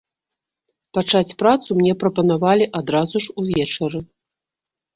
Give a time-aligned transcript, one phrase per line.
[0.97, 3.99] Пачаць працу мне прапанавалі адразу ж увечары.